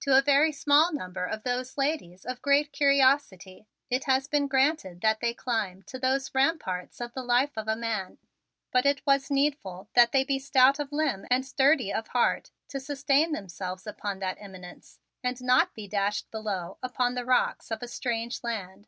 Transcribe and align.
To 0.00 0.14
a 0.14 0.20
very 0.20 0.52
small 0.52 0.92
number 0.92 1.24
of 1.24 1.42
those 1.42 1.78
ladies 1.78 2.26
of 2.26 2.42
great 2.42 2.70
curiosity 2.70 3.66
it 3.88 4.04
has 4.04 4.28
been 4.28 4.46
granted 4.46 5.00
that 5.00 5.20
they 5.20 5.32
climb 5.32 5.84
to 5.84 5.98
those 5.98 6.34
ramparts 6.34 7.00
of 7.00 7.14
the 7.14 7.22
life 7.22 7.56
of 7.56 7.66
a 7.66 7.74
man; 7.74 8.18
but 8.72 8.84
it 8.84 9.00
was 9.06 9.30
needful 9.30 9.88
that 9.94 10.12
they 10.12 10.22
be 10.22 10.38
stout 10.38 10.80
of 10.80 10.92
limb 10.92 11.24
and 11.30 11.46
sturdy 11.46 11.90
of 11.90 12.08
heart 12.08 12.50
to 12.68 12.78
sustain 12.78 13.32
themselves 13.32 13.86
upon 13.86 14.18
that 14.18 14.36
eminence 14.38 14.98
and 15.24 15.40
not 15.42 15.72
be 15.74 15.88
dashed 15.88 16.30
below 16.30 16.76
upon 16.82 17.14
the 17.14 17.24
rocks 17.24 17.70
of 17.70 17.82
a 17.82 17.88
strange 17.88 18.44
land. 18.44 18.86